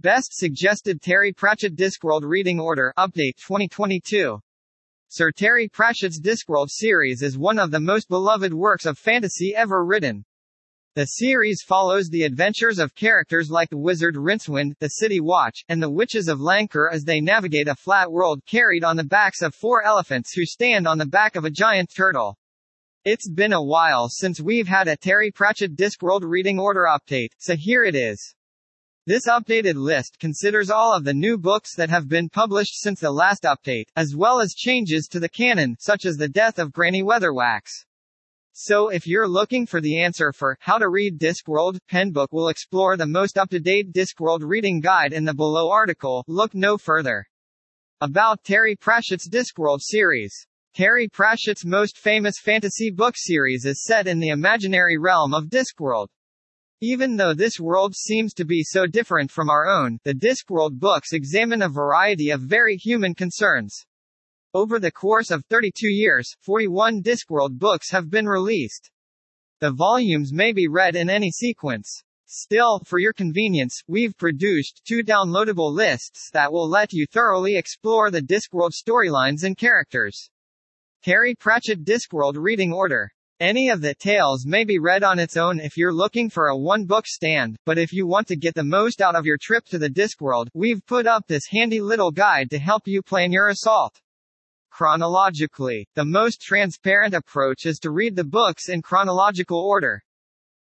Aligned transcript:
Best 0.00 0.34
Suggested 0.34 1.02
Terry 1.02 1.30
Pratchett 1.30 1.76
Discworld 1.76 2.22
Reading 2.22 2.58
Order 2.58 2.94
Update 2.96 3.36
2022 3.36 4.40
Sir 5.08 5.30
Terry 5.30 5.68
Pratchett's 5.68 6.18
Discworld 6.18 6.70
series 6.70 7.20
is 7.20 7.36
one 7.36 7.58
of 7.58 7.70
the 7.70 7.80
most 7.80 8.08
beloved 8.08 8.54
works 8.54 8.86
of 8.86 8.96
fantasy 8.96 9.54
ever 9.54 9.84
written. 9.84 10.24
The 10.94 11.04
series 11.04 11.60
follows 11.60 12.08
the 12.08 12.22
adventures 12.22 12.78
of 12.78 12.94
characters 12.94 13.50
like 13.50 13.68
the 13.68 13.76
wizard 13.76 14.14
Rincewind, 14.14 14.72
the 14.78 14.88
City 14.88 15.20
Watch, 15.20 15.64
and 15.68 15.82
the 15.82 15.90
witches 15.90 16.28
of 16.28 16.38
Lancre 16.38 16.90
as 16.90 17.04
they 17.04 17.20
navigate 17.20 17.68
a 17.68 17.74
flat 17.74 18.10
world 18.10 18.40
carried 18.46 18.84
on 18.84 18.96
the 18.96 19.04
backs 19.04 19.42
of 19.42 19.54
four 19.54 19.82
elephants 19.82 20.32
who 20.32 20.46
stand 20.46 20.88
on 20.88 20.96
the 20.96 21.04
back 21.04 21.36
of 21.36 21.44
a 21.44 21.50
giant 21.50 21.90
turtle. 21.94 22.38
It's 23.04 23.28
been 23.28 23.52
a 23.52 23.62
while 23.62 24.08
since 24.08 24.40
we've 24.40 24.68
had 24.68 24.88
a 24.88 24.96
Terry 24.96 25.30
Pratchett 25.30 25.76
Discworld 25.76 26.22
reading 26.22 26.58
order 26.58 26.86
update, 26.88 27.32
so 27.36 27.54
here 27.54 27.84
it 27.84 27.94
is. 27.94 28.34
This 29.10 29.26
updated 29.26 29.74
list 29.74 30.20
considers 30.20 30.70
all 30.70 30.94
of 30.96 31.02
the 31.02 31.12
new 31.12 31.36
books 31.36 31.74
that 31.74 31.90
have 31.90 32.08
been 32.08 32.28
published 32.28 32.80
since 32.80 33.00
the 33.00 33.10
last 33.10 33.42
update, 33.42 33.86
as 33.96 34.14
well 34.14 34.38
as 34.38 34.54
changes 34.54 35.08
to 35.08 35.18
the 35.18 35.28
canon, 35.28 35.74
such 35.80 36.04
as 36.04 36.14
the 36.14 36.28
death 36.28 36.60
of 36.60 36.72
Granny 36.72 37.02
Weatherwax. 37.02 37.62
So 38.52 38.88
if 38.88 39.08
you're 39.08 39.26
looking 39.26 39.66
for 39.66 39.80
the 39.80 40.00
answer 40.00 40.32
for 40.32 40.56
how 40.60 40.78
to 40.78 40.88
read 40.88 41.18
Discworld, 41.18 41.80
Penbook 41.90 42.28
will 42.30 42.50
explore 42.50 42.96
the 42.96 43.08
most 43.08 43.36
up-to-date 43.36 43.92
Discworld 43.92 44.42
reading 44.42 44.78
guide 44.78 45.12
in 45.12 45.24
the 45.24 45.34
below 45.34 45.72
article, 45.72 46.22
look 46.28 46.54
no 46.54 46.78
further. 46.78 47.26
About 48.00 48.44
Terry 48.44 48.76
Pratchett's 48.76 49.28
Discworld 49.28 49.80
series. 49.80 50.46
Terry 50.72 51.08
Pratchett's 51.08 51.64
most 51.64 51.98
famous 51.98 52.38
fantasy 52.38 52.92
book 52.92 53.14
series 53.16 53.64
is 53.64 53.82
set 53.82 54.06
in 54.06 54.20
the 54.20 54.28
imaginary 54.28 54.98
realm 54.98 55.34
of 55.34 55.46
Discworld. 55.46 56.06
Even 56.82 57.16
though 57.16 57.34
this 57.34 57.60
world 57.60 57.94
seems 57.94 58.32
to 58.32 58.44
be 58.46 58.62
so 58.62 58.86
different 58.86 59.30
from 59.30 59.50
our 59.50 59.68
own, 59.68 59.98
the 60.02 60.14
Discworld 60.14 60.78
books 60.78 61.12
examine 61.12 61.60
a 61.60 61.68
variety 61.68 62.30
of 62.30 62.40
very 62.40 62.76
human 62.76 63.14
concerns. 63.14 63.84
Over 64.54 64.78
the 64.78 64.90
course 64.90 65.30
of 65.30 65.44
32 65.50 65.88
years, 65.88 66.34
41 66.40 67.02
Discworld 67.02 67.58
books 67.58 67.90
have 67.90 68.08
been 68.08 68.26
released. 68.26 68.90
The 69.58 69.72
volumes 69.72 70.32
may 70.32 70.54
be 70.54 70.68
read 70.68 70.96
in 70.96 71.10
any 71.10 71.30
sequence. 71.30 72.02
Still, 72.24 72.80
for 72.86 72.98
your 72.98 73.12
convenience, 73.12 73.82
we've 73.86 74.16
produced 74.16 74.80
two 74.88 75.02
downloadable 75.02 75.70
lists 75.70 76.30
that 76.32 76.50
will 76.50 76.66
let 76.66 76.94
you 76.94 77.04
thoroughly 77.04 77.56
explore 77.56 78.10
the 78.10 78.22
Discworld 78.22 78.72
storylines 78.72 79.44
and 79.44 79.58
characters. 79.58 80.30
Terry 81.02 81.34
Pratchett 81.34 81.84
Discworld 81.84 82.36
Reading 82.38 82.72
Order 82.72 83.12
any 83.40 83.70
of 83.70 83.80
the 83.80 83.94
tales 83.94 84.44
may 84.44 84.64
be 84.64 84.78
read 84.78 85.02
on 85.02 85.18
its 85.18 85.36
own 85.36 85.58
if 85.58 85.76
you're 85.76 85.94
looking 85.94 86.28
for 86.28 86.48
a 86.48 86.56
one-book 86.56 87.06
stand, 87.06 87.56
but 87.64 87.78
if 87.78 87.92
you 87.92 88.06
want 88.06 88.28
to 88.28 88.36
get 88.36 88.54
the 88.54 88.62
most 88.62 89.00
out 89.00 89.16
of 89.16 89.24
your 89.24 89.38
trip 89.40 89.64
to 89.64 89.78
the 89.78 89.88
Discworld, 89.88 90.48
we've 90.52 90.84
put 90.86 91.06
up 91.06 91.26
this 91.26 91.46
handy 91.50 91.80
little 91.80 92.10
guide 92.10 92.50
to 92.50 92.58
help 92.58 92.82
you 92.86 93.02
plan 93.02 93.32
your 93.32 93.48
assault. 93.48 93.98
Chronologically, 94.70 95.86
the 95.94 96.04
most 96.04 96.42
transparent 96.42 97.14
approach 97.14 97.64
is 97.64 97.78
to 97.78 97.90
read 97.90 98.14
the 98.14 98.24
books 98.24 98.68
in 98.68 98.82
chronological 98.82 99.58
order. 99.58 100.02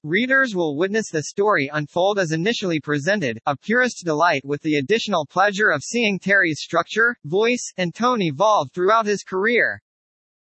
Readers 0.05 0.55
will 0.55 0.77
witness 0.77 1.11
the 1.11 1.25
story 1.25 1.69
unfold 1.73 2.19
as 2.19 2.31
initially 2.31 2.81
presented, 2.81 3.39
a 3.47 3.57
purist's 3.57 4.05
delight 4.05 4.43
with 4.45 4.63
the 4.63 4.77
additional 4.77 5.27
pleasure 5.27 5.71
of 5.71 5.83
seeing 5.83 6.19
Terry's 6.19 6.61
structure, 6.61 7.17
voice, 7.25 7.73
and 7.77 7.95
tone 7.95 8.23
evolve 8.23 8.71
throughout 8.73 9.07
his 9.07 9.25
career. 9.25 9.83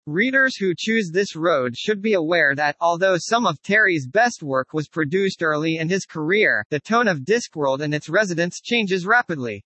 Readers 0.07 0.55
who 0.55 0.73
choose 0.73 1.11
this 1.11 1.35
road 1.35 1.75
should 1.75 2.01
be 2.01 2.13
aware 2.13 2.55
that, 2.55 2.77
although 2.79 3.17
some 3.17 3.45
of 3.45 3.61
Terry's 3.61 4.07
best 4.07 4.41
work 4.41 4.71
was 4.71 4.87
produced 4.87 5.43
early 5.43 5.79
in 5.79 5.89
his 5.89 6.05
career, 6.05 6.65
the 6.69 6.79
tone 6.79 7.09
of 7.09 7.25
Discworld 7.25 7.81
and 7.81 7.93
its 7.93 8.07
residents 8.07 8.61
changes 8.61 9.05
rapidly. 9.05 9.65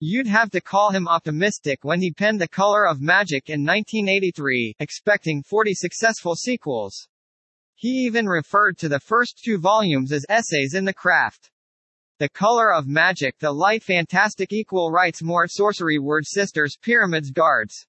You'd 0.00 0.28
have 0.28 0.50
to 0.52 0.62
call 0.62 0.92
him 0.92 1.06
optimistic 1.06 1.84
when 1.84 2.00
he 2.00 2.10
penned 2.10 2.40
The 2.40 2.48
Color 2.48 2.86
of 2.86 3.02
Magic 3.02 3.50
in 3.50 3.66
1983, 3.66 4.76
expecting 4.78 5.42
40 5.42 5.74
successful 5.74 6.34
sequels. 6.36 7.08
He 7.74 8.06
even 8.06 8.24
referred 8.24 8.78
to 8.78 8.88
the 8.88 9.00
first 9.00 9.42
two 9.44 9.58
volumes 9.58 10.10
as 10.10 10.24
essays 10.30 10.72
in 10.72 10.86
the 10.86 10.94
craft. 10.94 11.50
The 12.18 12.30
Color 12.30 12.72
of 12.72 12.86
Magic 12.86 13.36
The 13.40 13.52
Light 13.52 13.82
Fantastic 13.82 14.54
Equal 14.54 14.90
Rites 14.90 15.22
More 15.22 15.46
Sorcery 15.46 15.98
Wyrd 15.98 16.24
Sisters 16.24 16.78
Pyramids 16.80 17.30
Guards 17.30 17.86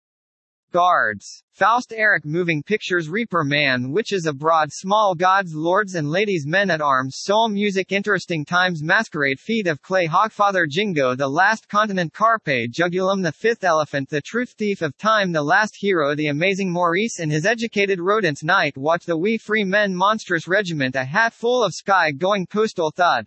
Guards. 0.72 1.44
Faust 1.52 1.94
Eric 1.96 2.26
Moving 2.26 2.62
Pictures 2.62 3.10
Reaper 3.10 3.44
Man 3.44 3.92
Witches 3.92 4.26
Abroad 4.26 4.70
Small 4.72 5.16
Gods 5.16 5.56
Lords 5.56 5.96
and 5.96 6.10
Ladies 6.10 6.46
Men 6.46 6.70
at 6.70 6.82
Arms 6.82 7.18
Soul 7.20 7.50
Music 7.50 7.92
Interesting 7.92 8.46
Times 8.46 8.84
Masquerade 8.84 9.40
Feet 9.40 9.68
of 9.68 9.82
Clay 9.82 10.08
Hogfather 10.08 10.68
Jingo 10.70 11.16
The 11.16 11.28
Last 11.28 11.68
Continent 11.70 12.14
Carpe 12.14 12.70
Jugulum 12.70 13.24
The 13.24 13.32
Fifth 13.32 13.64
Elephant 13.64 14.10
The 14.10 14.22
Truth 14.22 14.56
Thief 14.58 14.82
of 14.82 14.98
Time 14.98 15.32
The 15.32 15.42
Last 15.42 15.76
Hero 15.80 16.14
The 16.16 16.28
Amazing 16.28 16.72
Maurice 16.72 17.20
and 17.20 17.32
His 17.32 17.46
Educated 17.46 18.00
Rodents 18.00 18.44
Night 18.44 18.78
Watch 18.78 19.06
The 19.06 19.18
Wee 19.18 19.38
Free 19.38 19.64
Men 19.64 19.96
Monstrous 19.96 20.48
Regiment 20.48 20.96
A 20.96 21.06
Hat 21.06 21.34
Full 21.34 21.64
of 21.64 21.74
Sky 21.74 22.12
Going 22.12 22.46
Postal 22.46 22.92
Thud 22.92 23.26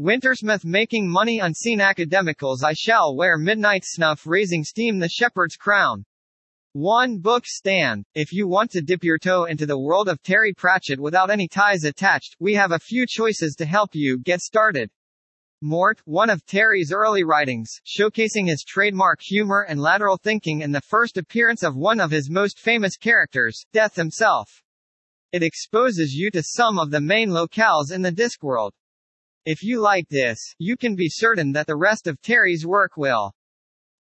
Wintersmith 0.00 0.64
making 0.64 1.10
money 1.10 1.40
unseen 1.40 1.80
academicals 1.80 2.62
I 2.62 2.74
shall 2.74 3.16
wear 3.16 3.36
midnight 3.36 3.82
snuff 3.84 4.26
raising 4.26 4.62
steam 4.62 5.00
the 5.00 5.08
shepherd's 5.08 5.56
crown 5.56 6.04
one 6.72 7.18
book 7.18 7.44
stand. 7.46 8.04
If 8.14 8.32
you 8.32 8.46
want 8.46 8.70
to 8.72 8.82
dip 8.82 9.02
your 9.02 9.18
toe 9.18 9.44
into 9.44 9.64
the 9.64 9.78
world 9.78 10.08
of 10.08 10.22
Terry 10.22 10.52
Pratchett 10.52 11.00
without 11.00 11.30
any 11.30 11.48
ties 11.48 11.84
attached, 11.84 12.36
we 12.40 12.54
have 12.54 12.72
a 12.72 12.78
few 12.78 13.06
choices 13.08 13.54
to 13.56 13.64
help 13.64 13.90
you 13.94 14.18
get 14.18 14.40
started. 14.40 14.90
Mort, 15.62 16.00
one 16.04 16.30
of 16.30 16.44
Terry's 16.46 16.92
early 16.92 17.24
writings, 17.24 17.80
showcasing 17.84 18.46
his 18.46 18.62
trademark 18.62 19.20
humor 19.20 19.66
and 19.68 19.80
lateral 19.80 20.16
thinking 20.16 20.60
in 20.60 20.70
the 20.70 20.82
first 20.82 21.16
appearance 21.16 21.62
of 21.62 21.74
one 21.74 22.00
of 22.00 22.10
his 22.10 22.30
most 22.30 22.60
famous 22.60 22.96
characters, 22.96 23.64
Death 23.72 23.96
himself. 23.96 24.62
It 25.32 25.42
exposes 25.42 26.12
you 26.12 26.30
to 26.30 26.42
some 26.42 26.78
of 26.78 26.90
the 26.90 27.00
main 27.00 27.30
locales 27.30 27.90
in 27.92 28.02
the 28.02 28.12
Discworld. 28.12 28.72
If 29.44 29.62
you 29.62 29.80
like 29.80 30.08
this, 30.10 30.38
you 30.58 30.76
can 30.76 30.94
be 30.94 31.08
certain 31.08 31.52
that 31.52 31.66
the 31.66 31.76
rest 31.76 32.06
of 32.06 32.20
Terry's 32.20 32.66
work 32.66 32.96
will. 32.96 33.32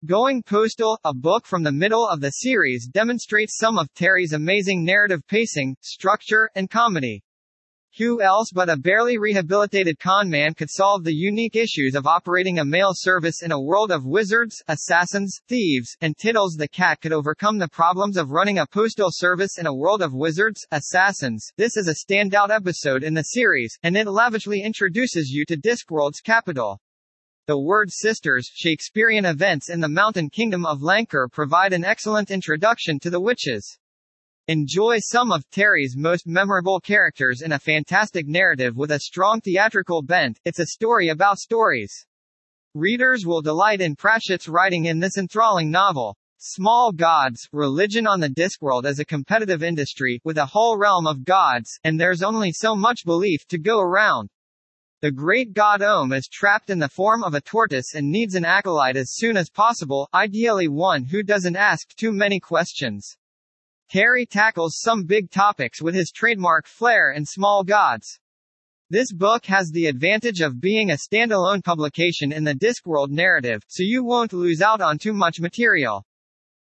Going 0.05 0.43
Postal, 0.43 0.99
a 1.03 1.11
book 1.11 1.47
from 1.47 1.63
the 1.63 1.71
middle 1.71 2.07
of 2.07 2.21
the 2.21 2.29
series 2.29 2.87
demonstrates 2.87 3.57
some 3.57 3.79
of 3.79 3.91
Terry's 3.95 4.31
amazing 4.31 4.85
narrative 4.85 5.21
pacing, 5.27 5.75
structure, 5.81 6.51
and 6.53 6.69
comedy. 6.69 7.23
Who 7.97 8.21
else 8.21 8.51
but 8.53 8.69
a 8.69 8.77
barely 8.77 9.17
rehabilitated 9.17 9.97
conman 9.97 10.53
could 10.53 10.69
solve 10.69 11.03
the 11.03 11.15
unique 11.15 11.55
issues 11.55 11.95
of 11.95 12.05
operating 12.05 12.59
a 12.59 12.63
mail 12.63 12.91
service 12.93 13.41
in 13.41 13.51
a 13.51 13.59
world 13.59 13.89
of 13.89 14.05
wizards, 14.05 14.61
assassins, 14.67 15.39
thieves, 15.49 15.97
and 15.99 16.15
Tiddles 16.15 16.57
the 16.57 16.67
cat 16.67 17.01
could 17.01 17.11
overcome 17.11 17.57
the 17.57 17.67
problems 17.67 18.17
of 18.17 18.29
running 18.29 18.59
a 18.59 18.67
postal 18.67 19.09
service 19.11 19.57
in 19.57 19.65
a 19.65 19.73
world 19.73 20.03
of 20.03 20.13
wizards, 20.13 20.63
assassins. 20.69 21.49
This 21.57 21.75
is 21.75 21.87
a 21.87 21.95
standout 22.05 22.51
episode 22.51 23.03
in 23.03 23.15
the 23.15 23.23
series, 23.23 23.75
and 23.81 23.97
it 23.97 24.05
lavishly 24.05 24.61
introduces 24.61 25.31
you 25.31 25.43
to 25.45 25.57
Discworld's 25.57 26.21
capital. 26.21 26.79
The 27.47 27.57
Wyrd 27.57 27.89
sisters, 27.89 28.51
Shakespearean 28.53 29.23
events 29.23 29.69
in 29.69 29.79
the 29.79 29.87
mountain 29.87 30.29
kingdom 30.29 30.65
of 30.65 30.81
Lancre 30.81 31.31
provide 31.31 31.71
an 31.71 31.85
excellent 31.85 32.29
introduction 32.29 32.99
to 32.99 33.09
the 33.09 33.21
witches. 33.21 33.79
Enjoy 34.49 34.97
some 34.99 35.31
of 35.31 35.49
Terry's 35.49 35.95
most 35.95 36.27
memorable 36.27 36.81
characters 36.81 37.41
in 37.41 37.53
a 37.53 37.59
fantastic 37.59 38.27
narrative 38.27 38.75
with 38.75 38.91
a 38.91 38.99
strong 38.99 39.39
theatrical 39.39 40.01
bent, 40.01 40.37
it's 40.43 40.59
a 40.59 40.65
story 40.65 41.07
about 41.07 41.37
stories. 41.37 42.05
Readers 42.73 43.25
will 43.25 43.41
delight 43.41 43.79
in 43.79 43.95
Pratchett's 43.95 44.49
writing 44.49 44.87
in 44.87 44.99
this 44.99 45.17
enthralling 45.17 45.71
novel. 45.71 46.17
Small 46.39 46.91
Gods, 46.91 47.47
religion 47.53 48.05
on 48.05 48.19
the 48.19 48.27
Discworld 48.27 48.83
as 48.83 48.99
a 48.99 49.05
competitive 49.05 49.63
industry, 49.63 50.19
with 50.25 50.37
a 50.37 50.45
whole 50.45 50.77
realm 50.77 51.07
of 51.07 51.23
gods, 51.23 51.79
and 51.85 51.97
there's 51.97 52.23
only 52.23 52.51
so 52.51 52.75
much 52.75 53.05
belief 53.05 53.47
to 53.47 53.57
go 53.57 53.79
around. 53.79 54.29
The 54.99 55.11
great 55.11 55.53
god 55.53 55.83
Om 55.83 56.11
is 56.11 56.27
trapped 56.27 56.71
in 56.71 56.79
the 56.79 56.89
form 56.89 57.23
of 57.23 57.35
a 57.35 57.41
tortoise 57.41 57.93
and 57.93 58.09
needs 58.09 58.33
an 58.33 58.43
acolyte 58.43 58.97
as 58.97 59.13
soon 59.13 59.37
as 59.37 59.47
possible, 59.47 60.09
ideally 60.11 60.67
one 60.67 61.03
who 61.03 61.21
doesn't 61.21 61.55
ask 61.55 61.95
too 61.95 62.11
many 62.11 62.39
questions. 62.39 63.15
Terry 63.91 64.25
tackles 64.25 64.79
some 64.79 65.05
big 65.05 65.29
topics 65.29 65.83
with 65.83 65.93
his 65.93 66.09
trademark 66.09 66.65
flair 66.65 67.11
and 67.11 67.27
small 67.27 67.63
gods. 67.63 68.19
This 68.89 69.13
book 69.13 69.45
has 69.45 69.69
the 69.69 69.85
advantage 69.85 70.41
of 70.41 70.59
being 70.59 70.89
a 70.89 70.97
standalone 70.97 71.63
publication 71.63 72.31
in 72.31 72.43
the 72.43 72.55
Discworld 72.55 73.11
narrative, 73.11 73.61
so 73.67 73.83
you 73.83 74.03
won't 74.03 74.33
lose 74.33 74.63
out 74.63 74.81
on 74.81 74.97
too 74.97 75.13
much 75.13 75.39
material. 75.39 76.07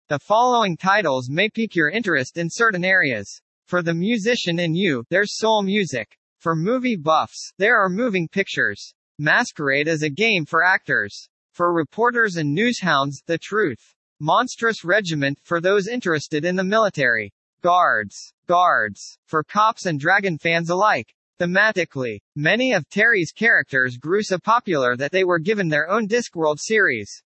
The 0.08 0.18
following 0.18 0.76
titles 0.76 1.30
may 1.30 1.52
pique 1.52 1.76
your 1.76 1.92
interest 1.92 2.38
in 2.38 2.50
certain 2.50 2.84
areas. 2.84 3.42
For 3.68 3.84
the 3.84 3.94
musician 3.94 4.58
in 4.58 4.74
you, 4.74 5.04
there's 5.12 5.38
soul 5.38 5.62
music. 5.62 6.18
For 6.44 6.58
movie 6.58 6.98
buffs, 6.98 7.54
there 7.58 7.78
are 7.78 7.88
moving 7.88 8.28
pictures. 8.28 8.94
Masquerade 9.18 9.88
is 9.88 10.04
a 10.04 10.10
game 10.10 10.44
for 10.44 10.62
actors. 10.62 11.30
For 11.54 11.72
reporters 11.72 12.36
and 12.36 12.54
newshounds, 12.54 13.24
The 13.26 13.38
Truth. 13.38 13.96
Monstrous 14.20 14.84
Regiment, 14.84 15.40
for 15.42 15.62
those 15.62 15.88
interested 15.88 16.44
in 16.44 16.58
the 16.58 16.64
military. 16.66 17.34
Guards. 17.62 18.34
Guards. 18.46 19.18
For 19.26 19.46
cops 19.46 19.86
and 19.86 19.98
dragon 19.98 20.38
fans 20.38 20.70
alike. 20.70 21.16
Thematically, 21.40 22.20
many 22.36 22.74
of 22.74 22.90
Terry's 22.90 23.32
characters 23.32 23.96
grew 23.96 24.22
so 24.22 24.38
popular 24.38 24.98
that 24.98 25.14
they 25.14 25.24
were 25.24 25.40
given 25.40 25.70
their 25.70 25.90
own 25.90 26.10
Discworld 26.10 26.60
series. 26.60 27.24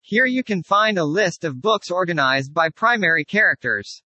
Here 0.00 0.26
you 0.26 0.44
can 0.44 0.62
find 0.62 0.96
a 0.96 1.04
list 1.04 1.42
of 1.42 1.60
books 1.60 1.90
organized 1.90 2.54
by 2.54 2.68
primary 2.68 3.24
characters. 3.24 4.03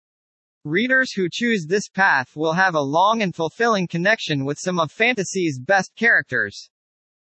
Readers 0.68 1.14
who 1.14 1.30
choose 1.32 1.66
this 1.66 1.88
path 1.88 2.36
will 2.36 2.52
have 2.52 2.76
a 2.76 2.82
long 2.82 3.22
and 3.22 3.34
fulfilling 3.34 3.88
connection 3.88 4.44
with 4.44 4.60
some 4.60 4.82
of 4.82 4.92
fantasy's 4.92 5.62
best 5.62 5.96
characters. 5.96 6.70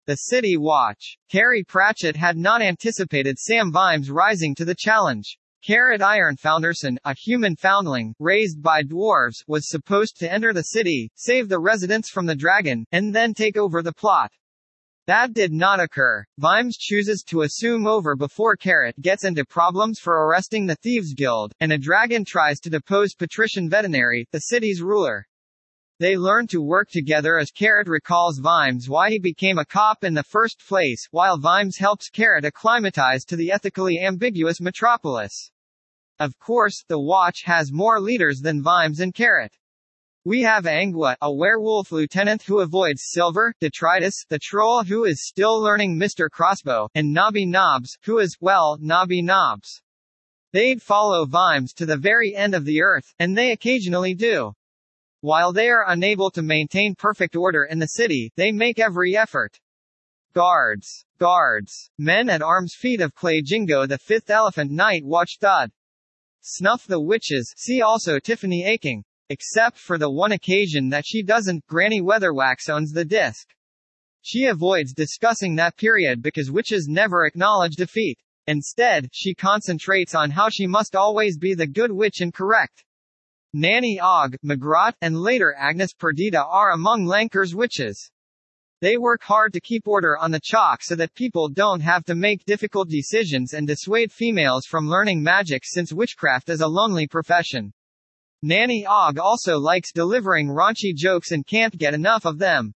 The 0.06 0.14
City 0.14 0.56
Watch. 0.56 1.19
Terry 1.28 1.64
Pratchett 1.64 2.14
had 2.14 2.36
not 2.36 2.62
anticipated 2.62 3.40
Sam 3.40 3.72
Vimes 3.72 4.08
rising 4.08 4.54
to 4.54 4.64
the 4.64 4.76
challenge. 4.78 5.36
Carrot 5.66 6.00
Ironfoundersson, 6.00 6.96
a 7.04 7.12
human 7.12 7.56
foundling, 7.56 8.14
raised 8.20 8.62
by 8.62 8.84
dwarves, 8.84 9.42
was 9.48 9.69
supposed 9.69 10.16
to 10.19 10.32
enter 10.32 10.52
the 10.52 10.62
city, 10.62 11.10
save 11.16 11.48
the 11.48 11.58
residents 11.58 12.08
from 12.08 12.26
the 12.26 12.37
dragon, 12.37 12.84
and 12.92 13.12
then 13.12 13.34
take 13.34 13.56
over 13.56 13.82
the 13.82 13.92
plot. 13.92 14.30
That 15.06 15.34
did 15.34 15.52
not 15.52 15.80
occur. 15.80 16.24
Vimes 16.38 16.78
chooses 16.78 17.22
to 17.24 17.42
assume 17.42 17.86
over 17.86 18.16
before 18.16 18.56
Carrot 18.56 18.98
gets 19.02 19.24
into 19.24 19.44
problems 19.44 19.98
for 19.98 20.26
arresting 20.26 20.64
the 20.64 20.76
Thieves 20.76 21.12
Guild, 21.12 21.52
and 21.60 21.70
a 21.72 21.78
dragon 21.78 22.24
tries 22.24 22.58
to 22.60 22.70
depose 22.70 23.14
Patrician 23.14 23.68
Vetinari, 23.68 24.24
the 24.32 24.40
city's 24.40 24.80
ruler. 24.80 25.26
They 26.00 26.16
learn 26.16 26.46
to 26.48 26.62
work 26.62 26.88
together 26.90 27.38
as 27.38 27.50
Carrot 27.50 27.86
recalls 27.86 28.38
Vimes 28.38 28.88
why 28.88 29.10
he 29.10 29.18
became 29.18 29.58
a 29.58 29.66
cop 29.66 30.04
in 30.04 30.14
the 30.14 30.22
first 30.22 30.58
place, 30.66 31.06
while 31.10 31.36
Vimes 31.36 31.76
helps 31.76 32.08
Carrot 32.08 32.46
acclimatize 32.46 33.26
to 33.26 33.36
the 33.36 33.52
ethically 33.52 34.00
ambiguous 34.02 34.58
metropolis. 34.58 35.50
Of 36.18 36.38
course, 36.38 36.82
the 36.88 36.98
Watch 36.98 37.42
has 37.44 37.70
more 37.70 38.00
leaders 38.00 38.40
than 38.40 38.62
Vimes 38.62 39.00
and 39.00 39.12
Carrot. 39.14 39.54
We 40.26 40.41
have 40.41 40.65
Angua, 40.65 41.17
a 41.21 41.31
werewolf 41.31 41.93
lieutenant 41.93 42.44
who 42.44 42.61
avoids 42.61 43.11
Silver, 43.11 43.53
Detritus, 43.61 44.25
the 44.31 44.38
troll 44.38 44.82
who 44.82 45.05
is 45.05 45.29
still 45.29 45.61
learning 45.61 45.99
Mr. 45.99 46.31
Crossbow, 46.31 46.88
and 46.94 47.12
Nobby 47.12 47.44
Nobbs, 47.44 47.99
who 48.05 48.21
is, 48.21 48.38
well, 48.41 48.79
Nobby 48.81 49.21
Nobbs. 49.21 49.82
They'd 50.55 50.81
follow 50.81 51.26
Vimes 51.26 51.75
to 51.75 51.85
the 51.85 51.99
very 51.99 52.35
end 52.35 52.55
of 52.55 52.65
the 52.65 52.81
earth, 52.81 53.12
and 53.19 53.37
they 53.37 53.53
occasionally 53.53 54.15
do. 54.15 54.55
While 55.21 55.53
they 55.53 55.69
are 55.69 55.85
unable 55.88 56.31
to 56.31 56.43
maintain 56.43 56.94
perfect 56.94 57.37
order 57.37 57.65
in 57.65 57.79
the 57.79 57.87
city, 57.87 58.32
they 58.35 58.50
make 58.50 58.79
every 58.79 59.15
effort. 59.19 59.61
Guards. 60.32 61.05
Guards. 61.19 61.91
Men 61.99 62.31
at 62.31 62.41
arms 62.41 62.75
feet 62.75 63.03
of 63.03 63.15
Clay 63.15 63.43
Jingo 63.43 63.85
the 63.85 63.99
fifth 63.99 64.31
elephant 64.31 64.71
Night 64.71 65.03
Watch 65.05 65.37
Thud. 65.38 65.71
Snuff 66.41 66.87
the 66.87 66.99
Witches, 66.99 67.53
see 67.59 67.82
also 67.82 68.19
Tiffany 68.19 68.65
Aching. 68.65 69.05
Except 69.31 69.79
for 69.79 69.97
the 69.97 70.11
one 70.11 70.32
occasion 70.32 70.91
that 70.91 71.06
she 71.06 71.23
doesn't, 71.23 71.67
Granny 71.67 72.03
Weatherwax 72.03 72.69
owns 72.69 72.93
the 72.93 73.05
disc. 73.05 73.49
She 74.21 74.44
avoids 74.44 74.93
discussing 74.93 75.56
that 75.56 75.76
period 75.76 76.23
because 76.23 76.50
witches 76.50 76.88
never 76.88 77.25
acknowledge 77.25 77.76
defeat. 77.76 78.19
Instead, 78.47 79.09
she 79.12 79.35
concentrates 79.35 80.15
on 80.15 80.31
how 80.31 80.50
she 80.50 80.67
must 80.67 80.94
always 80.94 81.38
be 81.38 81.55
the 81.55 81.67
good 81.67 81.91
witch 81.91 82.21
and 82.21 82.35
correct. 82.35 82.85
Nanny 83.55 83.99
Ogg, 84.00 84.37
Magrat, 84.43 84.97
and 85.00 85.17
later 85.17 85.55
Agnes 85.59 85.94
Perdita 85.94 86.44
are 86.44 86.73
among 86.73 87.06
Lancre's 87.06 87.55
witches. 87.55 88.11
They 88.81 88.99
work 88.99 89.23
hard 89.23 89.55
to 89.55 89.61
keep 89.61 89.88
order 89.88 90.19
on 90.19 90.32
the 90.32 90.41
chalk 90.43 90.82
so 90.82 90.94
that 90.97 91.15
people 91.15 91.49
don't 91.49 91.81
have 91.81 92.05
to 92.05 92.15
make 92.15 92.44
difficult 92.44 92.91
decisions 92.91 93.55
and 93.55 93.67
dissuade 93.67 94.12
females 94.12 94.67
from 94.67 94.88
learning 94.88 95.23
magic 95.23 95.62
since 95.65 95.93
witchcraft 95.93 96.50
is 96.50 96.61
a 96.61 96.67
lonely 96.67 97.06
profession. 97.06 97.73
Nanny 98.46 98.85
Ogg 98.87 99.19
also 99.19 99.58
likes 99.58 99.91
delivering 99.91 100.49
raunchy 100.49 100.94
jokes 100.94 101.31
and 101.31 101.46
can't 101.46 101.79
get 101.79 101.94
enough 101.94 102.26
of 102.26 102.38
them. 102.38 102.75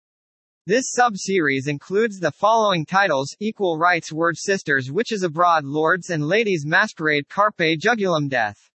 This 0.65 0.93
sub-series 0.93 1.67
includes 1.67 2.21
the 2.21 2.31
following 2.31 2.87
titles, 2.87 3.35
Equal 3.41 3.77
Rites 3.77 4.13
Wyrd 4.13 4.37
Sisters 4.37 4.93
Witches 4.93 5.25
Abroad 5.25 5.65
Lords 5.65 6.11
and 6.11 6.25
Ladies 6.25 6.65
Masquerade 6.65 7.29
Carpe 7.29 7.81
Jugulum 7.81 8.29
Death. 8.29 8.71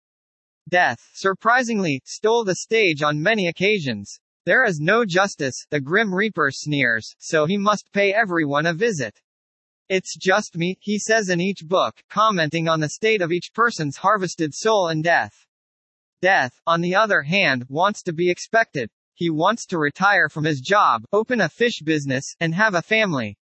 Death, 0.68 0.98
surprisingly, 1.14 2.02
stole 2.06 2.42
the 2.42 2.56
stage 2.56 3.04
on 3.04 3.22
many 3.22 3.46
occasions. 3.46 4.18
There 4.44 4.64
is 4.64 4.80
no 4.80 5.04
justice, 5.04 5.64
the 5.70 5.80
Grim 5.80 6.12
Reaper 6.12 6.50
sneers, 6.50 7.14
so 7.20 7.46
he 7.46 7.56
must 7.56 7.92
pay 7.92 8.12
everyone 8.12 8.66
a 8.66 8.74
visit. 8.74 9.16
It's 9.88 10.16
just 10.16 10.56
me, 10.56 10.76
he 10.80 10.98
says 10.98 11.28
in 11.28 11.40
each 11.40 11.60
book, 11.68 12.02
commenting 12.10 12.66
on 12.66 12.80
the 12.80 12.88
state 12.88 13.22
of 13.22 13.30
each 13.30 13.52
person's 13.54 13.98
harvested 13.98 14.52
soul 14.52 14.88
and 14.88 15.04
death. 15.04 15.46
Death, 16.22 16.60
on 16.66 16.82
the 16.82 16.94
other 16.94 17.22
hand, 17.22 17.64
wants 17.68 18.02
to 18.02 18.12
be 18.12 18.30
expected. 18.30 18.90
He 19.14 19.30
wants 19.30 19.64
to 19.66 19.78
retire 19.78 20.28
from 20.28 20.44
his 20.44 20.60
job, 20.60 21.04
open 21.12 21.40
a 21.40 21.48
fish 21.48 21.80
business, 21.82 22.34
and 22.40 22.54
have 22.54 22.74
a 22.74 22.82
family. 22.82 23.38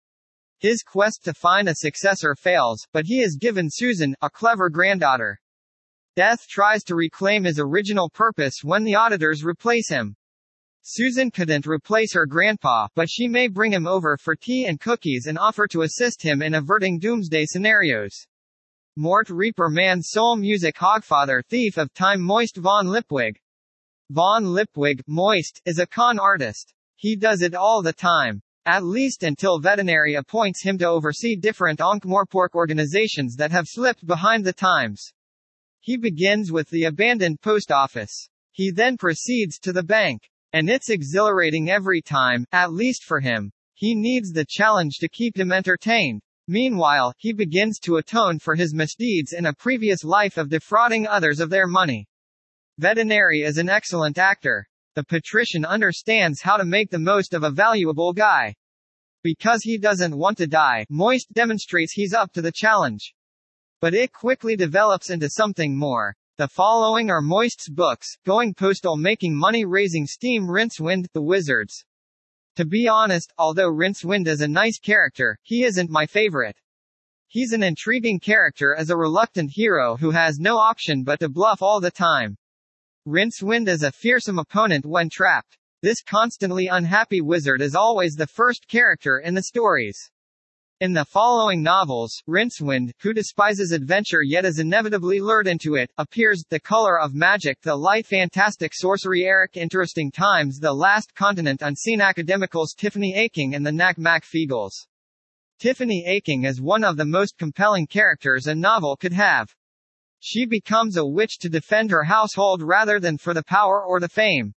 His 0.59 0.83
quest 0.83 1.25
to 1.25 1.35
find 1.35 1.69
a 1.69 1.75
successor 1.75 2.35
fails, 2.35 2.87
but 2.93 3.07
he 3.07 3.21
is 3.21 3.37
given 3.37 3.69
Susan, 3.71 4.15
a 4.23 4.31
clever 4.31 4.71
granddaughter. 4.71 5.41
Death 6.17 6.47
tries 6.49 6.83
to 6.85 6.95
reclaim 6.95 7.45
his 7.45 7.59
original 7.59 8.09
purpose 8.11 8.61
when 8.63 8.85
the 8.85 8.95
auditors 8.95 9.45
replace 9.45 9.89
him. 9.89 10.17
Susan 10.83 11.31
couldn't 11.31 11.67
replace 11.67 12.13
her 12.15 12.27
grandpa, 12.27 12.89
but 12.95 13.09
she 13.09 13.27
may 13.29 13.49
bring 13.49 13.73
him 13.73 13.87
over 13.87 14.17
for 14.17 14.37
tea 14.37 14.67
and 14.67 14.81
cookies 14.81 15.27
and 15.27 15.39
offer 15.39 15.67
to 15.67 15.83
assist 15.83 16.23
him 16.23 16.43
in 16.43 16.55
averting 16.55 16.99
doomsday 16.99 17.47
scenarios. 17.47 18.27
Mort 18.97 19.29
Reaper 19.29 19.71
Man 19.71 20.01
Soul 20.01 20.37
Music 20.37 20.77
Hogfather 20.77 21.43
Thief 21.49 21.79
of 21.79 21.93
Time 21.95 22.21
Moist 22.21 22.59
Von 22.59 22.87
Lipwig. 22.87 23.35
Von 24.11 24.45
Lipwig, 24.45 25.01
Moist, 25.09 25.61
is 25.67 25.81
a 25.81 25.87
con 25.87 26.21
artist. 26.21 26.73
He 26.95 27.17
does 27.17 27.43
it 27.43 27.57
all 27.57 27.83
the 27.83 27.93
time. 27.93 28.41
At 28.67 28.85
least 28.85 29.25
until 29.25 29.61
Vetinari 29.61 30.17
appoints 30.17 30.63
him 30.63 30.79
to 30.79 30.87
oversee 30.87 31.35
different 31.35 31.81
Ankh-Morpork 31.81 32.55
organizations 32.55 33.35
that 33.35 33.51
have 33.51 33.67
slipped 33.67 34.07
behind 34.07 34.45
the 34.45 34.53
times. 34.53 35.13
He 35.81 35.97
begins 35.97 36.53
with 36.53 36.71
the 36.71 36.85
abandoned 36.85 37.41
post 37.41 37.73
office. 37.73 38.29
He 38.53 38.71
then 38.71 38.97
proceeds 38.97 39.59
to 39.59 39.73
the 39.73 39.83
bank. 39.83 40.23
And 40.53 40.71
it's 40.71 40.89
exhilarating 40.89 41.69
every 41.69 42.01
time, 42.01 42.47
at 42.53 42.73
least 42.73 43.03
for 43.03 43.19
him. 43.19 43.51
He 43.75 43.97
needs 43.97 44.31
the 44.31 44.47
challenge 44.49 44.99
to 44.99 45.09
keep 45.09 45.37
him 45.37 45.51
entertained. 45.51 46.23
Meanwhile, 46.47 47.15
he 47.17 47.33
begins 47.33 47.79
to 47.81 47.97
atone 47.97 48.39
for 48.39 48.55
his 48.55 48.75
misdeeds 48.75 49.33
in 49.33 49.47
a 49.47 49.55
previous 49.55 50.05
life 50.05 50.37
of 50.37 50.51
defrauding 50.51 51.07
others 51.07 51.41
of 51.41 51.49
their 51.49 51.67
money. 51.67 52.07
Vetinari 52.81 53.45
is 53.45 53.57
an 53.57 53.71
excellent 53.71 54.19
actor. 54.19 54.67
The 54.95 55.05
patrician 55.05 55.65
understands 55.65 56.43
how 56.43 56.57
to 56.57 56.65
make 56.65 56.91
the 56.91 56.99
most 56.99 57.33
of 57.33 57.45
a 57.45 57.51
valuable 57.51 58.13
guy. 58.13 58.55
Because 59.23 59.63
he 59.63 59.79
doesn't 59.79 60.17
want 60.17 60.37
to 60.39 60.47
die, 60.47 60.85
Moist 60.91 61.33
demonstrates 61.33 61.93
he's 61.93 62.13
up 62.13 62.33
to 62.33 62.43
the 62.43 62.53
challenge. 62.53 63.15
But 63.81 63.95
it 63.95 64.13
quickly 64.13 64.55
develops 64.55 65.09
into 65.09 65.31
something 65.31 65.77
more. 65.77 66.15
The 66.37 66.49
following 66.49 67.11
are 67.11 67.23
Moist's 67.23 67.71
books, 67.71 68.19
Going 68.27 68.53
Postal 68.53 68.97
Making 68.97 69.35
Money 69.35 69.65
Raising 69.65 70.05
Steam 70.05 70.47
Rincewind, 70.47 71.07
The 71.15 71.23
Wizards. 71.23 71.85
To 72.57 72.65
be 72.65 72.87
honest, 72.87 73.33
although 73.37 73.69
Rincewind 73.69 74.29
is 74.29 74.41
a 74.41 74.47
nice 74.47 74.79
character, 74.79 75.37
he 75.43 75.65
isn't 75.65 75.91
my 75.91 76.07
favorite. 76.07 76.57
He's 77.27 77.53
an 77.53 77.65
intriguing 77.65 78.21
character 78.21 78.77
as 78.77 78.91
a 78.91 78.97
reluctant 78.97 79.51
hero 79.53 79.97
who 79.97 80.13
has 80.13 80.39
no 80.39 80.59
option 80.59 81.03
but 81.03 81.19
to 81.19 81.29
bluff 81.29 81.63
all 81.63 81.81
the 81.81 81.91
time. 81.91 82.37
Rincewind 83.09 83.67
is 83.67 83.83
a 83.83 83.91
fearsome 83.91 84.39
opponent 84.39 84.87
when 84.87 85.11
trapped. 85.11 85.59
This 85.83 86.01
constantly 86.01 86.69
unhappy 86.69 87.21
wizard 87.21 87.61
is 87.61 87.75
always 87.75 88.15
the 88.15 88.29
first 88.29 88.69
character 88.69 89.19
in 89.19 89.35
the 89.35 89.43
stories. 89.43 90.13
In 90.81 90.93
the 90.93 91.05
following 91.05 91.63
novels, 91.63 92.21
Rincewind, 92.27 92.91
who 93.01 93.13
despises 93.13 93.71
adventure 93.71 94.23
yet 94.23 94.45
is 94.45 94.59
inevitably 94.59 95.21
lured 95.21 95.47
into 95.47 95.77
it, 95.77 95.89
appears, 95.99 96.43
The 96.51 96.59
Color 96.59 96.99
of 96.99 97.15
Magic 97.15 97.61
The 97.61 97.77
Light 97.77 98.09
Fantastic 98.09 98.75
Sorcery 98.75 99.23
Eric 99.23 99.57
Interesting 99.57 100.11
Times 100.11 100.59
The 100.59 100.73
Last 100.73 101.15
Continent 101.15 101.63
Unseen 101.63 102.01
Academicals 102.01 102.75
Tiffany 102.77 103.15
Aching 103.15 103.55
and 103.55 103.65
the 103.65 103.71
Nac 103.71 103.99
Mac 103.99 104.25
Feegles. 104.25 104.89
Tiffany 105.61 106.05
Aching 106.09 106.43
is 106.43 106.61
one 106.61 106.83
of 106.83 106.97
the 106.97 107.05
most 107.05 107.39
compelling 107.39 107.87
characters 107.87 108.49
a 108.49 108.55
novel 108.57 108.97
could 108.97 109.13
have. 109.13 109.55
She 110.19 110.45
becomes 110.45 110.97
a 110.97 111.07
witch 111.07 111.39
to 111.39 111.49
defend 111.49 111.93
her 111.93 112.03
household 112.03 112.63
rather 112.63 112.99
than 112.99 113.17
for 113.17 113.33
the 113.33 113.45
power 113.45 113.81
or 113.81 114.01
the 114.01 114.09
fame. 114.09 114.53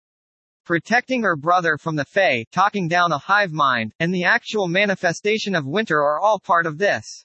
Protecting 0.66 1.22
her 1.22 1.36
brother 1.36 1.78
from 1.78 1.94
the 1.94 2.04
Fae, 2.04 2.44
talking 2.50 2.88
down 2.88 3.12
a 3.12 3.18
hive 3.18 3.52
mind, 3.52 3.92
and 4.00 4.12
the 4.12 4.24
actual 4.24 4.66
manifestation 4.66 5.54
of 5.54 5.64
winter 5.64 6.00
are 6.00 6.18
all 6.18 6.40
part 6.40 6.66
of 6.66 6.76
this. 6.76 7.24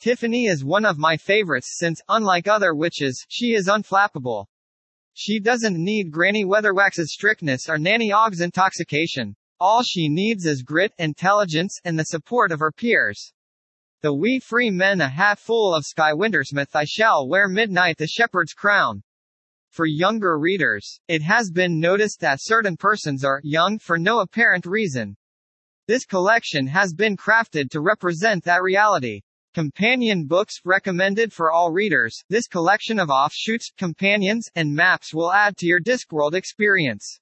Tiffany 0.00 0.44
is 0.44 0.66
one 0.66 0.84
of 0.84 0.98
my 0.98 1.16
favorites 1.16 1.78
since, 1.78 2.02
unlike 2.10 2.46
other 2.46 2.74
witches, 2.74 3.24
she 3.30 3.54
is 3.54 3.68
unflappable. 3.68 4.44
She 5.14 5.40
doesn't 5.40 5.82
need 5.82 6.10
Granny 6.10 6.44
Weatherwax's 6.44 7.14
strictness 7.14 7.70
or 7.70 7.78
Nanny 7.78 8.12
Ogg's 8.12 8.42
intoxication. 8.42 9.34
All 9.58 9.82
she 9.82 10.10
needs 10.10 10.44
is 10.44 10.62
grit, 10.62 10.92
intelligence, 10.98 11.80
and 11.84 11.98
the 11.98 12.04
support 12.04 12.52
of 12.52 12.60
her 12.60 12.70
peers. 12.70 13.32
The 14.02 14.12
wee 14.12 14.40
free 14.40 14.70
men 14.70 15.00
a 15.00 15.08
Hat 15.08 15.38
Full 15.38 15.74
of 15.74 15.86
Sky 15.86 16.12
Wintersmith 16.12 16.76
I 16.76 16.84
shall 16.84 17.26
wear 17.26 17.48
midnight 17.48 17.96
the 17.96 18.06
shepherd's 18.06 18.52
crown. 18.52 19.02
For 19.78 19.86
younger 19.86 20.36
readers, 20.40 20.98
it 21.06 21.22
has 21.22 21.52
been 21.52 21.78
noticed 21.78 22.18
that 22.18 22.40
certain 22.42 22.76
persons 22.76 23.22
are 23.22 23.40
young 23.44 23.78
for 23.78 23.96
no 23.96 24.18
apparent 24.18 24.66
reason. 24.66 25.16
This 25.86 26.04
collection 26.04 26.66
has 26.66 26.92
been 26.92 27.16
crafted 27.16 27.70
to 27.70 27.80
represent 27.80 28.42
that 28.42 28.60
reality. 28.60 29.20
Companion 29.54 30.26
books 30.26 30.56
recommended 30.64 31.32
for 31.32 31.52
all 31.52 31.70
readers. 31.70 32.24
This 32.28 32.48
collection 32.48 32.98
of 32.98 33.08
offshoots, 33.08 33.70
companions, 33.78 34.50
and 34.56 34.74
maps 34.74 35.14
will 35.14 35.30
add 35.30 35.56
to 35.58 35.66
your 35.66 35.80
Discworld 35.80 36.34
experience. 36.34 37.20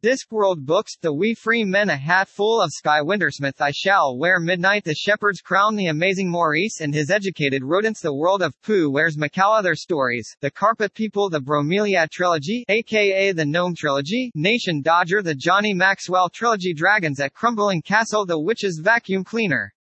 Discworld 0.00 0.64
books, 0.64 0.96
The 1.02 1.12
Wee 1.12 1.34
Free 1.34 1.64
Men 1.64 1.90
A 1.90 1.96
Hat 1.96 2.28
Full 2.28 2.62
of 2.62 2.70
Sky 2.70 3.00
Wintersmith 3.00 3.60
I 3.60 3.72
Shall 3.72 4.16
Wear 4.16 4.38
Midnight 4.38 4.84
The 4.84 4.94
Shepherd's 4.94 5.40
Crown 5.40 5.74
The 5.74 5.88
Amazing 5.88 6.30
Maurice 6.30 6.80
and 6.80 6.94
His 6.94 7.10
Educated 7.10 7.64
Rodents 7.64 8.00
The 8.00 8.14
World 8.14 8.40
of 8.40 8.54
Poo 8.62 8.92
Wears 8.92 9.16
Macau 9.16 9.58
Other 9.58 9.74
Stories, 9.74 10.36
The 10.40 10.52
Carpet 10.52 10.94
People 10.94 11.28
The 11.28 11.40
Bromeliad 11.40 12.12
Trilogy, 12.12 12.64
aka 12.68 13.32
The 13.32 13.44
Gnome 13.44 13.74
Trilogy, 13.74 14.30
Nation 14.36 14.82
Dodger 14.82 15.20
The 15.20 15.34
Johnny 15.34 15.74
Maxwell 15.74 16.28
Trilogy 16.28 16.74
Dragons 16.74 17.18
at 17.18 17.34
Crumbling 17.34 17.82
Castle 17.82 18.24
The 18.24 18.38
Witch's 18.38 18.78
Vacuum 18.80 19.24
Cleaner 19.24 19.74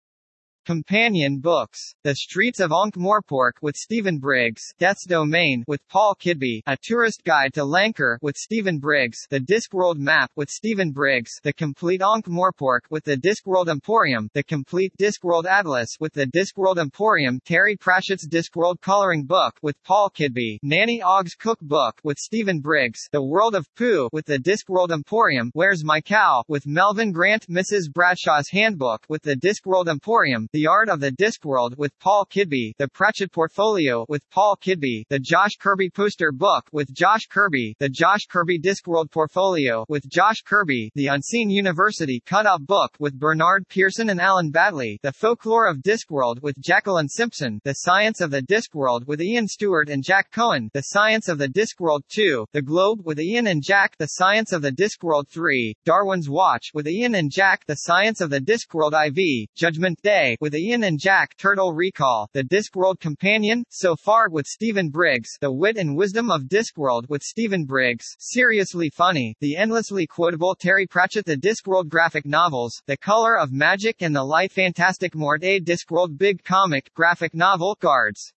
Companion 0.65 1.39
books. 1.39 1.93
The 2.03 2.15
Streets 2.15 2.60
of 2.60 2.72
Ankh-Morpork 2.72 3.51
with 3.62 3.75
Stephen 3.75 4.17
Briggs, 4.17 4.63
Death's 4.79 5.05
Domain 5.05 5.63
with 5.67 5.88
Paul 5.89 6.15
Kidby, 6.19 6.62
A 6.65 6.75
Tourist 6.81 7.24
Guide 7.24 7.53
to 7.53 7.62
Lancre 7.62 8.17
with 8.22 8.36
Stephen 8.36 8.79
Briggs, 8.79 9.27
The 9.29 9.39
Discworld 9.39 9.98
Map 9.98 10.31
with 10.36 10.50
Stephen 10.50 10.91
Briggs, 10.91 11.39
The 11.43 11.53
Complete 11.53 12.01
Ankh-Morpork 12.01 12.81
with 12.89 13.03
the 13.03 13.15
Discworld 13.15 13.67
Emporium, 13.69 14.27
The 14.34 14.41
Complete 14.43 14.91
Discworld 15.00 15.45
Atlas 15.45 15.98
with 16.00 16.13
the 16.13 16.25
Discworld 16.25 16.79
Emporium, 16.79 17.39
Terry 17.45 17.77
Pratchett's 17.77 18.27
Discworld 18.27 18.81
Coloring 18.81 19.25
Book 19.25 19.60
with 19.62 19.81
Paul 19.84 20.10
Kidby, 20.10 20.57
Nanny 20.63 21.00
Ogg's 21.03 21.36
Cookbook 21.36 22.00
with 22.03 22.17
Stephen 22.17 22.60
Briggs, 22.60 23.07
The 23.12 23.24
World 23.24 23.53
of 23.53 23.67
Poo 23.75 24.10
with 24.12 24.25
the 24.25 24.39
Discworld 24.39 24.89
Emporium, 24.89 25.51
Where's 25.53 25.84
My 25.84 26.01
Cow 26.01 26.43
with 26.48 26.65
Melvin 26.65 27.12
Grant, 27.12 27.48
Mrs. 27.48 27.91
Bradshaw's 27.93 28.50
Handbook 28.50 29.05
with 29.07 29.22
the 29.22 29.36
Discworld 29.36 29.88
Emporium, 29.88 30.48
the 30.56 30.68
Art 30.68 30.88
of 30.88 31.02
the 31.02 31.12
Discworld 31.12 31.78
with 31.78 31.92
Paul 32.00 32.26
Kidby, 32.34 32.72
The 32.78 32.88
Pratchett 32.88 33.34
Portfolio 33.34 34.06
with 34.08 34.24
Paul 34.30 34.56
Kidby, 34.56 35.04
The 35.10 35.20
Josh 35.20 35.58
Kirby 35.60 35.90
Poster 35.90 36.32
Book 36.32 36.64
with 36.72 36.94
Josh 36.94 37.26
Kirby, 37.30 37.76
The 37.80 37.90
Josh 37.90 38.22
Kirby 38.30 38.62
Discworld 38.62 39.12
Portfolio 39.12 39.84
with 39.90 40.10
Josh 40.10 40.44
Kirby, 40.46 40.92
The 40.96 41.08
Unseen 41.08 41.50
University 41.50 42.22
Cut-Up 42.26 42.66
Book 42.66 42.96
with 43.00 43.20
Bernard 43.20 43.68
Pearson 43.68 44.10
and 44.10 44.22
Alan 44.22 44.50
Batley, 44.50 44.98
The 45.04 45.12
Folklore 45.12 45.68
of 45.68 45.80
Discworld 45.80 46.42
with 46.42 46.58
Jacqueline 46.62 47.10
Simpson, 47.10 47.60
The 47.66 47.74
Science 47.74 48.22
of 48.22 48.32
the 48.32 48.42
Discworld 48.42 49.08
with 49.08 49.22
Ian 49.22 49.50
Stewart 49.50 49.90
and 49.90 50.06
Jack 50.06 50.32
Cohen, 50.32 50.70
The 50.74 50.84
Science 50.84 51.28
of 51.28 51.38
the 51.38 51.50
Discworld 51.50 52.04
2, 52.08 52.46
The 52.54 52.62
Globe 52.62 53.02
with 53.04 53.20
Ian 53.20 53.48
and 53.48 53.62
Jack, 53.62 53.98
The 53.98 54.08
Science 54.08 54.54
of 54.54 54.62
the 54.62 54.72
Discworld 54.72 55.28
3, 55.28 55.76
Darwin's 55.84 56.30
Watch 56.30 56.72
with 56.74 56.88
Ian 56.88 57.16
and 57.16 57.30
Jack, 57.30 57.66
The 57.68 57.76
Science 57.76 58.22
of 58.22 58.30
the 58.30 58.40
Discworld 58.40 58.94
IV, 58.94 59.50
Judgment 59.54 60.02
Day 60.02 60.38
with 60.46 60.54
Ian 60.54 60.84
and 60.84 61.00
Jack 61.00 61.36
Turtle 61.38 61.74
Recall, 61.74 62.30
The 62.34 62.44
Discworld 62.44 63.00
Companion, 63.00 63.64
So 63.70 63.96
Far 63.96 64.30
with 64.30 64.46
Stephen 64.46 64.92
Briggs, 64.92 65.40
The 65.42 65.52
Wit 65.52 65.75
and 65.75 65.98
Wisdom 65.98 66.30
of 66.30 66.44
Discworld 66.44 67.10
with 67.10 67.24
Stephen 67.24 67.66
Briggs, 67.66 68.16
Seriously 68.20 68.92
Funny, 68.92 69.36
The 69.40 69.58
Endlessly 69.58 70.06
Quotable 70.06 70.54
Terry 70.54 70.86
Pratchett 70.86 71.25
The 71.25 71.36
Discworld 71.36 71.88
Graphic 71.90 72.28
Novels, 72.28 72.80
The 72.86 72.96
Color 72.96 73.40
of 73.40 73.52
Magic 73.52 74.04
and 74.04 74.16
the 74.16 74.24
Light 74.24 74.52
Fantastic 74.52 75.16
Mort 75.16 75.44
A 75.44 75.60
Discworld 75.60 76.16
Big 76.16 76.44
Comic, 76.44 76.94
Graphic 76.94 77.34
Novel, 77.34 77.75
Guards. 77.82 78.32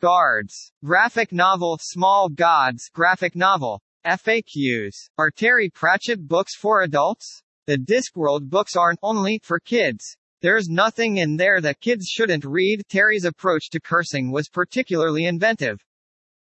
Guards. 0.00 0.72
Graphic 0.84 1.30
Novel, 1.30 1.78
Small 1.80 2.28
Gods, 2.30 2.90
Graphic 2.92 3.36
Novel. 3.36 3.80
FAQs. 4.04 5.10
Are 5.16 5.30
Terry 5.30 5.70
Pratchett 5.70 6.26
books 6.26 6.56
for 6.56 6.82
adults? 6.82 7.44
The 7.66 7.78
Discworld 7.78 8.50
books 8.50 8.74
aren't 8.74 8.98
only 9.04 9.40
for 9.44 9.60
kids. 9.60 10.16
There's 10.40 10.68
nothing 10.68 11.16
in 11.16 11.36
there 11.36 11.60
that 11.60 11.80
kids 11.80 12.06
shouldn't 12.06 12.44
read. 12.44 12.82
Terry's 12.88 13.24
approach 13.24 13.70
to 13.70 13.80
cursing 13.80 14.30
was 14.30 14.48
particularly 14.48 15.24
inventive. 15.24 15.84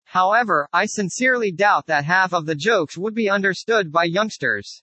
However, 0.04 0.66
I 0.72 0.86
sincerely 0.86 1.52
doubt 1.52 1.86
that 1.86 2.06
half 2.06 2.32
of 2.32 2.46
the 2.46 2.54
jokes 2.54 2.96
would 2.96 3.14
be 3.14 3.28
understood 3.28 3.92
by 3.92 4.04
youngsters. 4.04 4.82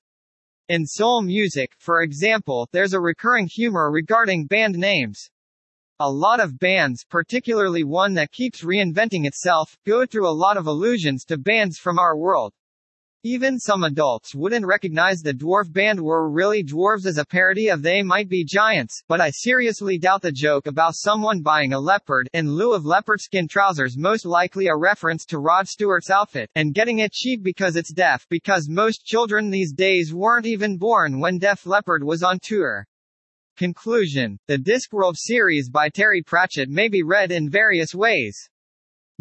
In 0.68 0.86
soul 0.86 1.24
music, 1.24 1.72
for 1.80 2.04
example, 2.04 2.70
there's 2.72 2.94
a 2.94 3.00
recurring 3.00 3.48
humor 3.52 3.90
regarding 3.90 4.46
band 4.46 4.76
names. 4.78 5.30
A 6.00 6.12
lot 6.12 6.40
of 6.40 6.60
bands, 6.60 7.04
particularly 7.04 7.84
one 7.84 8.14
that 8.14 8.32
keeps 8.32 8.64
reinventing 8.64 9.26
itself, 9.26 9.76
go 9.88 10.06
through 10.06 10.30
a 10.30 10.40
lot 10.46 10.56
of 10.56 10.68
allusions 10.68 11.26
to 11.26 11.38
bands 11.40 11.80
from 11.80 11.98
our 11.98 12.16
world. 12.16 12.54
Even 13.26 13.60
some 13.60 13.84
adults 13.84 14.34
wouldn't 14.34 14.66
recognize 14.66 15.20
the 15.20 15.34
dwarf 15.34 15.70
band 15.70 16.00
were 16.00 16.32
really 16.32 16.64
dwarves 16.64 17.06
as 17.06 17.18
a 17.18 17.26
parody 17.26 17.68
of 17.68 17.82
They 17.82 18.02
Might 18.02 18.30
Be 18.30 18.46
Giants, 18.46 19.04
but 19.10 19.20
I 19.20 19.30
seriously 19.30 19.98
doubt 19.98 20.22
the 20.22 20.32
joke 20.32 20.68
about 20.68 20.96
someone 20.96 21.42
buying 21.42 21.74
a 21.74 21.80
leopard 21.82 22.30
in 22.32 22.50
lieu 22.50 22.74
of 22.74 22.86
leopard 22.86 23.20
skin 23.20 23.50
trousers 23.50 23.98
most 23.98 24.26
likely 24.26 24.68
a 24.68 24.78
reference 24.78 25.26
to 25.26 25.40
Rod 25.40 25.68
Stewart's 25.68 26.10
outfit, 26.10 26.50
and 26.56 26.74
getting 26.74 27.00
it 27.00 27.12
cheap 27.12 27.44
because 27.44 27.76
it's 27.76 27.92
deaf 27.92 28.26
because 28.30 28.70
most 28.70 29.04
children 29.04 29.50
these 29.50 29.74
days 29.74 30.14
weren't 30.14 30.46
even 30.46 30.78
born 30.78 31.20
when 31.20 31.40
Def 31.40 31.66
Leppard 31.66 32.06
was 32.06 32.24
on 32.24 32.40
tour. 32.42 32.88
Conclusion. 33.58 34.40
The 34.48 34.58
Discworld 34.58 35.18
series 35.18 35.70
by 35.70 35.90
Terry 35.90 36.24
Pratchett 36.24 36.70
may 36.70 36.88
be 36.88 37.04
read 37.04 37.34
in 37.34 37.50
various 37.50 37.94
ways. 37.94 38.49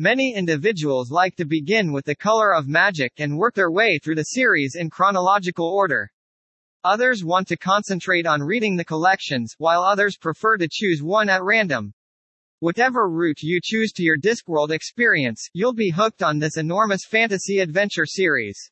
Many 0.01 0.33
individuals 0.37 1.11
like 1.11 1.35
to 1.39 1.45
begin 1.45 1.93
with 1.93 2.05
the 2.05 2.15
color 2.15 2.55
of 2.55 2.69
magic 2.69 3.15
and 3.19 3.37
work 3.37 3.57
their 3.57 3.73
way 3.73 3.99
through 3.99 4.15
the 4.15 4.27
series 4.27 4.77
in 4.77 4.91
chronological 4.91 5.67
order. 5.67 6.09
Others 6.85 7.25
want 7.25 7.49
to 7.49 7.57
concentrate 7.57 8.25
on 8.25 8.41
reading 8.41 8.77
the 8.77 8.85
collections, 8.85 9.57
while 9.59 9.83
others 9.83 10.17
prefer 10.17 10.57
to 10.59 10.69
choose 10.71 11.03
one 11.03 11.29
at 11.29 11.43
random. 11.43 11.93
Whatever 12.61 13.11
route 13.11 13.43
you 13.43 13.59
choose 13.61 13.91
to 13.95 14.05
your 14.05 14.17
Discworld 14.17 14.71
experience, 14.71 15.49
you'll 15.53 15.75
be 15.75 15.91
hooked 15.91 16.23
on 16.23 16.39
this 16.39 16.57
enormous 16.57 17.05
fantasy 17.05 17.59
adventure 17.59 18.07
series. 18.07 18.71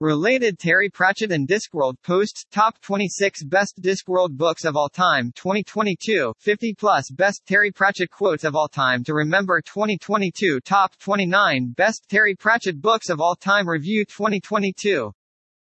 Related 0.00 0.60
Terry 0.60 0.88
Pratchett 0.88 1.32
and 1.32 1.48
Discworld 1.48 2.00
posts 2.04 2.44
Top 2.52 2.80
26 2.82 3.42
Best 3.46 3.82
Discworld 3.82 4.36
Books 4.36 4.64
of 4.64 4.76
All 4.76 4.88
Time 4.88 5.32
2022 5.34 6.32
50 6.38 6.74
Plus 6.74 7.10
Best 7.10 7.44
Terry 7.48 7.72
Pratchett 7.72 8.08
Quotes 8.08 8.44
of 8.44 8.54
All 8.54 8.68
Time 8.68 9.02
to 9.02 9.12
Remember 9.12 9.60
2022 9.60 10.60
Top 10.60 10.96
29 11.00 11.74
Best 11.76 12.04
Terry 12.08 12.36
Pratchett 12.36 12.80
Books 12.80 13.08
of 13.08 13.20
All 13.20 13.34
Time 13.34 13.68
Review 13.68 14.04
2022 14.04 15.12